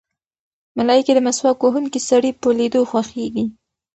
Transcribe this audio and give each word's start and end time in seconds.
ملایکې 0.77 1.11
د 1.15 1.19
مسواک 1.27 1.57
وهونکي 1.63 1.99
سړي 2.09 2.31
په 2.41 2.49
لیدو 2.57 2.81
خوښېږي. 2.89 3.45